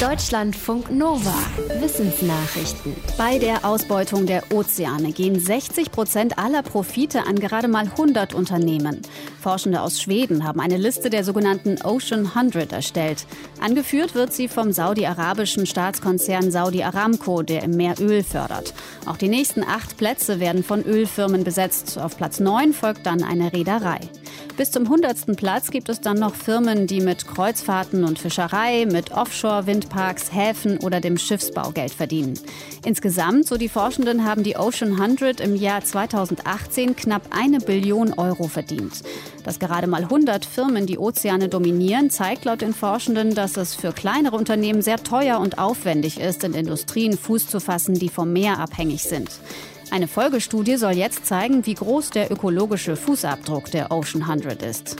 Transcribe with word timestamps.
Deutschlandfunk 0.00 0.90
Nova. 0.90 1.32
Wissensnachrichten. 1.80 2.94
Bei 3.16 3.38
der 3.38 3.64
Ausbeutung 3.64 4.26
der 4.26 4.52
Ozeane 4.52 5.10
gehen 5.12 5.40
60 5.40 5.90
Prozent 5.90 6.38
aller 6.38 6.62
Profite 6.62 7.26
an 7.26 7.36
gerade 7.36 7.66
mal 7.66 7.86
100 7.86 8.34
Unternehmen. 8.34 9.00
Forschende 9.40 9.80
aus 9.80 10.02
Schweden 10.02 10.44
haben 10.44 10.60
eine 10.60 10.76
Liste 10.76 11.08
der 11.08 11.24
sogenannten 11.24 11.80
Ocean 11.82 12.30
100 12.34 12.72
erstellt. 12.72 13.26
Angeführt 13.58 14.14
wird 14.14 14.34
sie 14.34 14.48
vom 14.48 14.70
saudi-arabischen 14.70 15.64
Staatskonzern 15.64 16.50
Saudi 16.50 16.82
Aramco, 16.82 17.40
der 17.40 17.62
im 17.62 17.70
Meer 17.70 17.94
Öl 17.98 18.22
fördert. 18.22 18.74
Auch 19.06 19.16
die 19.16 19.28
nächsten 19.28 19.64
acht 19.64 19.96
Plätze 19.96 20.40
werden 20.40 20.62
von 20.62 20.84
Ölfirmen 20.84 21.42
besetzt. 21.42 21.96
Auf 21.96 22.18
Platz 22.18 22.38
9 22.38 22.74
folgt 22.74 23.06
dann 23.06 23.24
eine 23.24 23.54
Reederei. 23.54 24.00
Bis 24.56 24.70
zum 24.70 24.84
100. 24.84 25.36
Platz 25.36 25.70
gibt 25.70 25.90
es 25.90 26.00
dann 26.00 26.18
noch 26.18 26.34
Firmen, 26.34 26.86
die 26.86 27.02
mit 27.02 27.26
Kreuzfahrten 27.26 28.04
und 28.04 28.18
Fischerei, 28.18 28.86
mit 28.86 29.10
Offshore-Windparks, 29.10 30.32
Häfen 30.32 30.78
oder 30.78 31.02
dem 31.02 31.18
Schiffsbau 31.18 31.72
Geld 31.72 31.92
verdienen. 31.92 32.40
Insgesamt, 32.82 33.46
so 33.46 33.58
die 33.58 33.68
Forschenden, 33.68 34.24
haben 34.24 34.44
die 34.44 34.56
Ocean 34.56 34.98
100 34.98 35.40
im 35.40 35.56
Jahr 35.56 35.84
2018 35.84 36.96
knapp 36.96 37.36
eine 37.38 37.58
Billion 37.58 38.14
Euro 38.14 38.48
verdient. 38.48 39.02
Dass 39.44 39.58
gerade 39.58 39.88
mal 39.88 40.04
100 40.04 40.46
Firmen 40.46 40.86
die 40.86 40.98
Ozeane 40.98 41.50
dominieren, 41.50 42.08
zeigt 42.08 42.46
laut 42.46 42.62
den 42.62 42.72
Forschenden, 42.72 43.34
dass 43.34 43.58
es 43.58 43.74
für 43.74 43.92
kleinere 43.92 44.36
Unternehmen 44.36 44.80
sehr 44.80 45.02
teuer 45.02 45.38
und 45.38 45.58
aufwendig 45.58 46.18
ist, 46.18 46.44
in 46.44 46.54
Industrien 46.54 47.18
Fuß 47.18 47.48
zu 47.48 47.60
fassen, 47.60 47.98
die 47.98 48.08
vom 48.08 48.32
Meer 48.32 48.58
abhängig 48.58 49.02
sind. 49.02 49.28
Eine 49.90 50.08
Folgestudie 50.08 50.76
soll 50.76 50.92
jetzt 50.92 51.26
zeigen, 51.26 51.64
wie 51.64 51.74
groß 51.74 52.10
der 52.10 52.30
ökologische 52.30 52.96
Fußabdruck 52.96 53.70
der 53.70 53.90
Ocean 53.90 54.22
100 54.22 54.62
ist. 54.62 54.96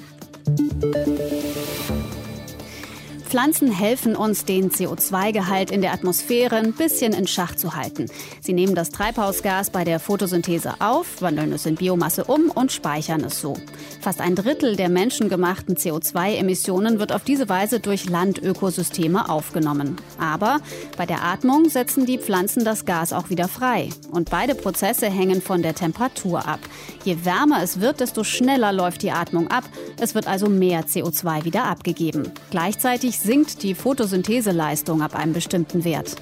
Pflanzen 3.37 3.71
helfen 3.71 4.17
uns, 4.17 4.47
den 4.47 4.71
CO2-Gehalt 4.71 5.71
in 5.71 5.83
der 5.83 5.93
Atmosphäre 5.93 6.57
ein 6.57 6.73
bisschen 6.73 7.13
in 7.13 7.27
Schach 7.27 7.55
zu 7.55 7.75
halten. 7.75 8.07
Sie 8.41 8.55
nehmen 8.55 8.75
das 8.75 8.89
Treibhausgas 8.89 9.69
bei 9.69 9.85
der 9.85 10.01
Photosynthese 10.01 10.77
auf, 10.79 11.21
wandeln 11.21 11.53
es 11.53 11.67
in 11.67 11.75
Biomasse 11.75 12.25
um 12.25 12.51
und 12.51 12.73
speichern 12.73 13.23
es 13.23 13.43
so. 13.43 13.59
Fast 14.01 14.23
ein 14.23 14.37
Drittel 14.37 14.77
der 14.77 14.89
menschengemachten 14.89 15.77
CO2-Emissionen 15.77 16.99
wird 16.99 17.13
auf 17.13 17.25
diese 17.25 17.51
Weise 17.51 17.79
durch 17.79 18.09
Landökosysteme 18.09 19.29
aufgenommen. 19.29 19.97
Aber 20.19 20.61
bei 20.97 21.05
der 21.05 21.23
Atmung 21.23 21.69
setzen 21.69 22.07
die 22.07 22.17
Pflanzen 22.17 22.65
das 22.65 22.87
Gas 22.87 23.13
auch 23.13 23.29
wieder 23.29 23.49
frei. 23.49 23.91
Und 24.13 24.31
beide 24.31 24.55
Prozesse 24.55 25.11
hängen 25.11 25.43
von 25.43 25.61
der 25.61 25.75
Temperatur 25.75 26.49
ab. 26.49 26.61
Je 27.05 27.23
wärmer 27.27 27.63
es 27.63 27.83
wird, 27.83 28.01
desto 28.01 28.25
schneller 28.25 28.73
läuft 28.73 29.03
die 29.03 29.11
Atmung 29.11 29.49
ab. 29.49 29.65
Es 30.01 30.15
wird 30.15 30.27
also 30.27 30.49
mehr 30.49 30.87
CO2 30.87 31.45
wieder 31.45 31.65
abgegeben. 31.65 32.33
Gleichzeitig 32.51 33.26
sinkt 33.27 33.63
die 33.65 33.75
Photosyntheseleistung 33.75 35.03
ab 35.03 35.15
einem 35.17 35.33
bestimmten 35.33 35.85
Wert. 35.85 36.15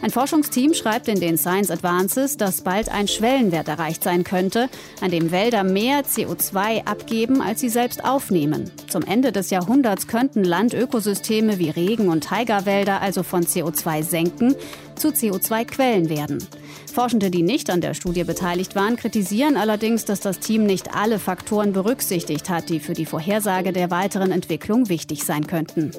Ein 0.00 0.10
Forschungsteam 0.10 0.74
schreibt 0.74 1.08
in 1.08 1.18
den 1.18 1.36
Science 1.36 1.70
Advances, 1.72 2.36
dass 2.36 2.60
bald 2.60 2.88
ein 2.88 3.08
Schwellenwert 3.08 3.66
erreicht 3.66 4.04
sein 4.04 4.22
könnte, 4.22 4.68
an 5.00 5.10
dem 5.10 5.32
Wälder 5.32 5.64
mehr 5.64 6.04
CO2 6.04 6.86
abgeben, 6.86 7.42
als 7.42 7.60
sie 7.60 7.68
selbst 7.68 8.04
aufnehmen. 8.04 8.70
Zum 8.88 9.02
Ende 9.02 9.32
des 9.32 9.50
Jahrhunderts 9.50 10.06
könnten 10.06 10.44
Landökosysteme 10.44 11.58
wie 11.58 11.70
Regen- 11.70 12.10
und 12.10 12.28
Tigerwälder 12.28 13.00
also 13.00 13.24
von 13.24 13.44
CO2 13.44 14.04
senken 14.04 14.54
zu 14.94 15.08
CO2-Quellen 15.08 16.08
werden. 16.08 16.46
Forschende, 16.92 17.30
die 17.30 17.42
nicht 17.42 17.68
an 17.68 17.80
der 17.80 17.94
Studie 17.94 18.24
beteiligt 18.24 18.76
waren, 18.76 18.96
kritisieren 18.96 19.56
allerdings, 19.56 20.04
dass 20.04 20.20
das 20.20 20.38
Team 20.38 20.64
nicht 20.64 20.94
alle 20.94 21.18
Faktoren 21.18 21.72
berücksichtigt 21.72 22.48
hat, 22.48 22.68
die 22.68 22.78
für 22.78 22.94
die 22.94 23.06
Vorhersage 23.06 23.72
der 23.72 23.90
weiteren 23.90 24.30
Entwicklung 24.30 24.88
wichtig 24.88 25.24
sein 25.24 25.46
könnten. 25.46 25.90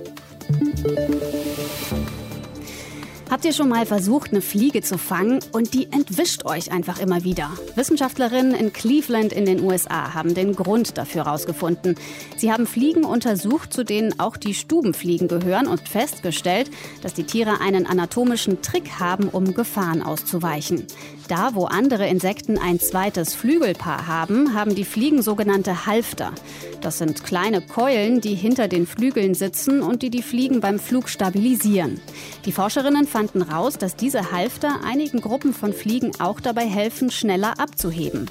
Habt 3.29 3.45
ihr 3.45 3.53
schon 3.53 3.69
mal 3.69 3.85
versucht, 3.85 4.31
eine 4.31 4.41
Fliege 4.41 4.81
zu 4.81 4.97
fangen 4.97 5.39
und 5.51 5.75
die 5.75 5.91
entwischt 5.91 6.45
euch 6.45 6.71
einfach 6.71 6.99
immer 6.99 7.23
wieder? 7.23 7.51
Wissenschaftlerinnen 7.75 8.55
in 8.55 8.73
Cleveland 8.73 9.33
in 9.33 9.45
den 9.45 9.61
USA 9.61 10.15
haben 10.15 10.33
den 10.33 10.55
Grund 10.55 10.97
dafür 10.97 11.25
herausgefunden. 11.25 11.93
Sie 12.37 12.51
haben 12.51 12.65
Fliegen 12.65 13.05
untersucht, 13.05 13.71
zu 13.71 13.85
denen 13.85 14.19
auch 14.19 14.35
die 14.35 14.55
Stubenfliegen 14.55 15.27
gehören 15.27 15.67
und 15.67 15.87
festgestellt, 15.87 16.71
dass 17.03 17.13
die 17.13 17.23
Tiere 17.23 17.61
einen 17.61 17.85
anatomischen 17.85 18.63
Trick 18.63 18.99
haben, 18.99 19.29
um 19.29 19.53
Gefahren 19.53 20.01
auszuweichen. 20.01 20.87
Da, 21.29 21.53
wo 21.53 21.65
andere 21.65 22.07
Insekten 22.07 22.57
ein 22.57 22.79
zweites 22.79 23.35
Flügelpaar 23.35 24.07
haben, 24.07 24.55
haben 24.55 24.73
die 24.73 24.83
Fliegen 24.83 25.21
sogenannte 25.21 25.85
Halfter. 25.85 26.33
Das 26.81 26.97
sind 26.97 27.23
kleine 27.23 27.61
Keulen, 27.61 28.19
die 28.19 28.33
hinter 28.33 28.67
den 28.67 28.87
Flügeln 28.87 29.35
sitzen 29.35 29.83
und 29.83 30.01
die 30.01 30.09
die 30.09 30.23
Fliegen 30.23 30.59
beim 30.59 30.79
Flug 30.79 31.07
stabilisieren. 31.07 32.01
Die 32.45 32.51
Forscherinnen 32.51 33.05
fanden 33.05 33.43
raus, 33.43 33.77
dass 33.77 33.95
diese 33.95 34.31
Halfter 34.31 34.79
einigen 34.83 35.21
Gruppen 35.21 35.53
von 35.53 35.71
Fliegen 35.71 36.13
auch 36.19 36.39
dabei 36.39 36.65
helfen, 36.65 37.11
schneller 37.11 37.59
abzuheben. 37.59 38.25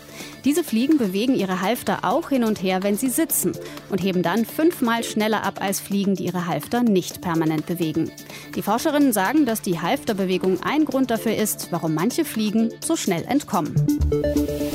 Diese 0.44 0.64
Fliegen 0.64 0.98
bewegen 0.98 1.36
ihre 1.36 1.60
Halfter 1.60 2.00
auch 2.02 2.30
hin 2.30 2.42
und 2.42 2.62
her, 2.62 2.82
wenn 2.82 2.96
sie 2.96 3.10
sitzen 3.10 3.52
und 3.90 4.02
heben 4.02 4.24
dann 4.24 4.44
fünfmal 4.44 5.04
schneller 5.04 5.44
ab 5.44 5.60
als 5.60 5.78
Fliegen, 5.78 6.16
die 6.16 6.24
ihre 6.24 6.46
Halfter 6.46 6.82
nicht 6.82 7.20
permanent 7.20 7.66
bewegen. 7.66 8.10
Die 8.56 8.62
Forscherinnen 8.62 9.12
sagen, 9.12 9.46
dass 9.46 9.62
die 9.62 9.80
Halfterbewegung 9.80 10.62
ein 10.62 10.84
Grund 10.84 11.12
dafür 11.12 11.36
ist, 11.36 11.68
warum 11.70 11.94
manche 11.94 12.24
Fliegen 12.24 12.72
so 12.88 12.96
schnell 12.96 13.22
entkommen. 13.28 14.67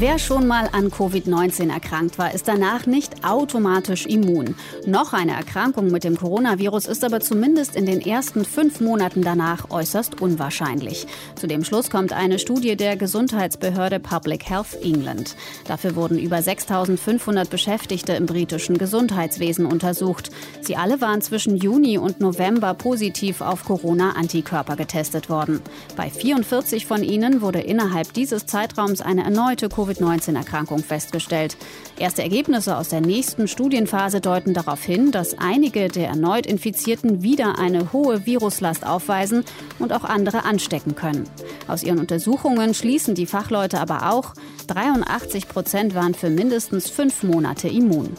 Wer 0.00 0.20
schon 0.20 0.46
mal 0.46 0.68
an 0.70 0.92
Covid-19 0.92 1.72
erkrankt 1.72 2.18
war, 2.18 2.32
ist 2.32 2.46
danach 2.46 2.86
nicht 2.86 3.24
automatisch 3.24 4.06
immun. 4.06 4.54
Noch 4.86 5.12
eine 5.12 5.32
Erkrankung 5.32 5.90
mit 5.90 6.04
dem 6.04 6.16
Coronavirus 6.16 6.86
ist 6.86 7.02
aber 7.02 7.18
zumindest 7.18 7.74
in 7.74 7.84
den 7.84 8.00
ersten 8.00 8.44
fünf 8.44 8.78
Monaten 8.78 9.22
danach 9.22 9.70
äußerst 9.70 10.22
unwahrscheinlich. 10.22 11.08
Zu 11.34 11.48
dem 11.48 11.64
Schluss 11.64 11.90
kommt 11.90 12.12
eine 12.12 12.38
Studie 12.38 12.76
der 12.76 12.96
Gesundheitsbehörde 12.96 13.98
Public 13.98 14.48
Health 14.48 14.78
England. 14.84 15.34
Dafür 15.66 15.96
wurden 15.96 16.20
über 16.20 16.40
6500 16.42 17.50
Beschäftigte 17.50 18.12
im 18.12 18.26
britischen 18.26 18.78
Gesundheitswesen 18.78 19.66
untersucht. 19.66 20.30
Sie 20.60 20.76
alle 20.76 21.00
waren 21.00 21.22
zwischen 21.22 21.56
Juni 21.56 21.98
und 21.98 22.20
November 22.20 22.74
positiv 22.74 23.40
auf 23.40 23.64
Corona-Antikörper 23.64 24.76
getestet 24.76 25.28
worden. 25.28 25.60
Bei 25.96 26.08
44 26.08 26.86
von 26.86 27.02
ihnen 27.02 27.40
wurde 27.40 27.58
innerhalb 27.58 28.12
dieses 28.12 28.46
Zeitraums 28.46 29.00
eine 29.00 29.24
erneute 29.24 29.68
Covid 29.68 29.87
Covid-19-Erkrankung 29.88 30.82
festgestellt. 30.82 31.56
Erste 31.98 32.22
Ergebnisse 32.22 32.76
aus 32.76 32.88
der 32.88 33.00
nächsten 33.00 33.48
Studienphase 33.48 34.20
deuten 34.20 34.54
darauf 34.54 34.82
hin, 34.84 35.10
dass 35.10 35.38
einige 35.38 35.88
der 35.88 36.08
erneut 36.08 36.46
Infizierten 36.46 37.22
wieder 37.22 37.58
eine 37.58 37.92
hohe 37.92 38.26
Viruslast 38.26 38.86
aufweisen 38.86 39.44
und 39.78 39.92
auch 39.92 40.04
andere 40.04 40.44
anstecken 40.44 40.94
können. 40.94 41.24
Aus 41.66 41.82
ihren 41.82 41.98
Untersuchungen 41.98 42.74
schließen 42.74 43.14
die 43.14 43.26
Fachleute 43.26 43.80
aber 43.80 44.10
auch, 44.12 44.34
83 44.66 45.48
Prozent 45.48 45.94
waren 45.94 46.14
für 46.14 46.28
mindestens 46.28 46.90
fünf 46.90 47.22
Monate 47.22 47.68
immun. 47.68 48.10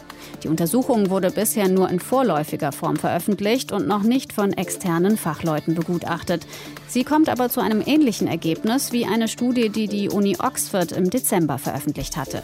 Die 0.42 0.48
Untersuchung 0.48 1.10
wurde 1.10 1.30
bisher 1.30 1.68
nur 1.68 1.88
in 1.88 2.00
vorläufiger 2.00 2.72
Form 2.72 2.96
veröffentlicht 2.96 3.72
und 3.72 3.86
noch 3.86 4.02
nicht 4.02 4.32
von 4.32 4.52
externen 4.52 5.16
Fachleuten 5.16 5.74
begutachtet. 5.74 6.46
Sie 6.88 7.04
kommt 7.04 7.28
aber 7.28 7.50
zu 7.50 7.60
einem 7.60 7.82
ähnlichen 7.84 8.26
Ergebnis 8.26 8.92
wie 8.92 9.06
eine 9.06 9.28
Studie, 9.28 9.68
die 9.68 9.86
die 9.86 10.08
Uni 10.08 10.36
Oxford 10.40 10.92
im 10.92 11.08
Dezember 11.08 11.58
veröffentlicht 11.60 12.16
hatte. 12.16 12.42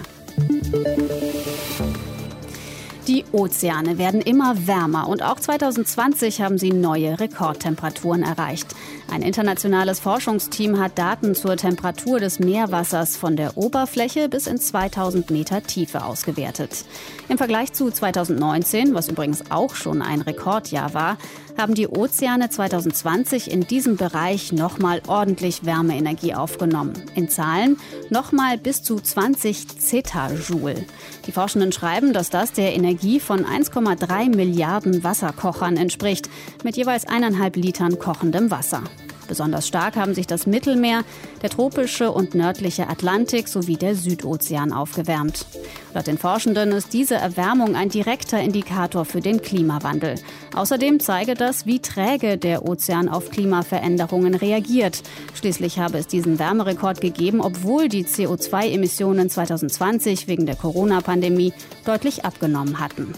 Ozeane 3.33 3.99
werden 3.99 4.21
immer 4.21 4.67
wärmer 4.67 5.09
und 5.09 5.23
auch 5.23 5.39
2020 5.39 6.41
haben 6.41 6.59
sie 6.59 6.73
neue 6.73 7.19
Rekordtemperaturen 7.19 8.23
erreicht. 8.23 8.75
Ein 9.11 9.23
internationales 9.23 10.01
Forschungsteam 10.01 10.79
hat 10.79 10.99
Daten 10.99 11.35
zur 11.35 11.57
Temperatur 11.57 12.19
des 12.21 12.39
Meerwassers 12.39 13.17
von 13.17 13.37
der 13.37 13.57
Oberfläche 13.57 14.29
bis 14.29 14.47
in 14.47 14.59
2000 14.59 15.31
Meter 15.31 15.63
Tiefe 15.63 16.05
ausgewertet. 16.05 16.85
Im 17.29 17.39
Vergleich 17.39 17.73
zu 17.73 17.91
2019, 17.91 18.95
was 18.95 19.09
übrigens 19.09 19.51
auch 19.51 19.75
schon 19.75 20.03
ein 20.03 20.21
Rekordjahr 20.23 20.95
war, 20.95 21.19
haben 21.57 21.75
die 21.75 21.89
Ozeane 21.89 22.51
2020 22.51 23.51
in 23.51 23.67
diesem 23.67 23.97
Bereich 23.97 24.53
nochmal 24.53 25.03
ordentlich 25.07 25.65
Wärmeenergie 25.65 26.35
aufgenommen. 26.35 26.93
In 27.15 27.29
Zahlen 27.29 27.79
nochmal 28.11 28.59
bis 28.59 28.83
zu 28.83 29.01
20 29.01 29.81
Zetajoule. 29.81 30.85
Die 31.27 31.33
Forschenden 31.33 31.73
schreiben, 31.73 32.13
dass 32.13 32.31
das 32.31 32.53
der 32.53 32.75
Energie 33.17 33.21
von 33.21 33.45
1,3 33.45 34.35
Milliarden 34.35 35.03
Wasserkochern 35.03 35.77
entspricht, 35.77 36.29
mit 36.65 36.77
jeweils 36.77 37.07
eineinhalb 37.07 37.57
Litern 37.57 37.99
kochendem 37.99 38.51
Wasser. 38.51 38.83
Besonders 39.29 39.67
stark 39.67 39.97
haben 39.97 40.15
sich 40.15 40.27
das 40.27 40.47
Mittelmeer, 40.47 41.05
der 41.43 41.51
tropische 41.51 42.11
und 42.13 42.35
nördliche 42.35 42.89
Atlantik 42.89 43.49
sowie 43.49 43.77
der 43.77 43.95
Südozean 43.95 44.73
aufgewärmt. 44.73 45.47
Laut 45.95 46.07
den 46.07 46.19
Forschenden 46.19 46.73
ist 46.73 46.93
diese 46.93 47.15
Erwärmung 47.15 47.75
ein 47.75 47.89
direkter 47.89 48.41
Indikator 48.41 49.05
für 49.05 49.21
den 49.21 49.43
Klimawandel. 49.43 50.17
Außerdem 50.55 51.01
zeige 51.01 51.35
das, 51.35 51.67
wie 51.67 51.81
träge 51.81 52.39
der 52.39 52.67
Ozean 52.69 53.09
auf 53.09 53.31
Klimaveränderungen 53.31 54.35
reagiert. 54.35 55.03
Schließlich 55.35 55.79
habe 55.79 55.99
es 55.99 56.07
diesen 56.07 56.39
Wärmerekord 56.39 57.01
gegeben, 57.01 57.41
obwohl 57.41 57.89
die 57.89 58.05
CO2-Emissionen 58.05 59.31
2020 59.31 60.29
wegen 60.29 60.47
der 60.47 60.57
Corona-Pandemie 60.57 61.53
deutlich 61.85 62.25
abgenommen 62.25 62.79
hatten. 62.79 63.15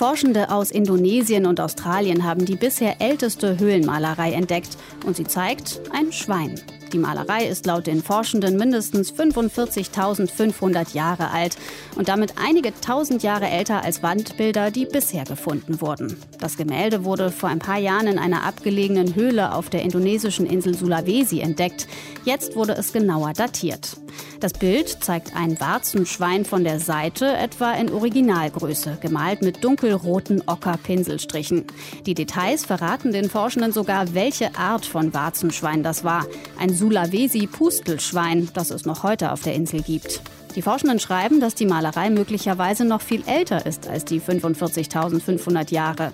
Forschende 0.00 0.50
aus 0.50 0.70
Indonesien 0.70 1.44
und 1.44 1.60
Australien 1.60 2.24
haben 2.24 2.46
die 2.46 2.56
bisher 2.56 3.02
älteste 3.02 3.58
Höhlenmalerei 3.58 4.32
entdeckt 4.32 4.78
und 5.04 5.14
sie 5.14 5.24
zeigt 5.24 5.78
ein 5.92 6.10
Schwein. 6.10 6.58
Die 6.94 6.98
Malerei 6.98 7.46
ist 7.46 7.66
laut 7.66 7.86
den 7.86 8.02
Forschenden 8.02 8.56
mindestens 8.56 9.12
45.500 9.12 10.94
Jahre 10.94 11.30
alt 11.30 11.58
und 11.96 12.08
damit 12.08 12.32
einige 12.42 12.72
tausend 12.80 13.22
Jahre 13.22 13.48
älter 13.48 13.84
als 13.84 14.02
Wandbilder, 14.02 14.70
die 14.70 14.86
bisher 14.86 15.24
gefunden 15.24 15.82
wurden. 15.82 16.16
Das 16.38 16.56
Gemälde 16.56 17.04
wurde 17.04 17.30
vor 17.30 17.50
ein 17.50 17.58
paar 17.58 17.78
Jahren 17.78 18.06
in 18.06 18.18
einer 18.18 18.44
abgelegenen 18.44 19.14
Höhle 19.14 19.52
auf 19.52 19.68
der 19.68 19.82
indonesischen 19.82 20.46
Insel 20.46 20.74
Sulawesi 20.74 21.40
entdeckt. 21.40 21.86
Jetzt 22.24 22.56
wurde 22.56 22.72
es 22.72 22.94
genauer 22.94 23.34
datiert. 23.34 23.98
Das 24.40 24.54
Bild 24.54 25.04
zeigt 25.04 25.36
ein 25.36 25.60
Warzenschwein 25.60 26.46
von 26.46 26.64
der 26.64 26.80
Seite, 26.80 27.36
etwa 27.36 27.72
in 27.72 27.92
Originalgröße, 27.92 28.96
gemalt 29.02 29.42
mit 29.42 29.62
dunkelroten 29.62 30.42
Ocker-Pinselstrichen. 30.46 31.66
Die 32.06 32.14
Details 32.14 32.64
verraten 32.64 33.12
den 33.12 33.28
Forschenden 33.28 33.72
sogar, 33.72 34.14
welche 34.14 34.56
Art 34.56 34.86
von 34.86 35.12
Warzenschwein 35.12 35.82
das 35.82 36.04
war. 36.04 36.24
Ein 36.58 36.70
Sulawesi-Pustelschwein, 36.70 38.48
das 38.54 38.70
es 38.70 38.86
noch 38.86 39.02
heute 39.02 39.32
auf 39.32 39.42
der 39.42 39.52
Insel 39.52 39.82
gibt. 39.82 40.22
Die 40.54 40.62
Forschenden 40.62 41.00
schreiben, 41.00 41.40
dass 41.40 41.54
die 41.54 41.66
Malerei 41.66 42.08
möglicherweise 42.08 42.86
noch 42.86 43.02
viel 43.02 43.22
älter 43.26 43.66
ist 43.66 43.88
als 43.88 44.06
die 44.06 44.22
45.500 44.22 45.70
Jahre. 45.70 46.12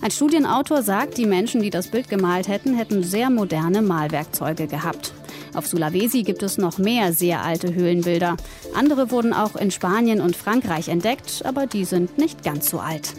Ein 0.00 0.10
Studienautor 0.10 0.82
sagt, 0.82 1.18
die 1.18 1.26
Menschen, 1.26 1.60
die 1.60 1.70
das 1.70 1.88
Bild 1.88 2.08
gemalt 2.08 2.48
hätten, 2.48 2.74
hätten 2.74 3.02
sehr 3.02 3.28
moderne 3.28 3.82
Malwerkzeuge 3.82 4.66
gehabt. 4.66 5.12
Auf 5.56 5.66
Sulawesi 5.66 6.22
gibt 6.22 6.42
es 6.42 6.58
noch 6.58 6.76
mehr 6.76 7.14
sehr 7.14 7.42
alte 7.42 7.74
Höhlenbilder. 7.74 8.36
Andere 8.74 9.10
wurden 9.10 9.32
auch 9.32 9.56
in 9.56 9.70
Spanien 9.70 10.20
und 10.20 10.36
Frankreich 10.36 10.88
entdeckt, 10.88 11.42
aber 11.44 11.66
die 11.66 11.84
sind 11.84 12.18
nicht 12.18 12.44
ganz 12.44 12.68
so 12.68 12.78
alt. 12.78 13.14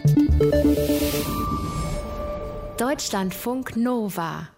Deutschlandfunk 2.77 3.75
Nova 3.75 4.49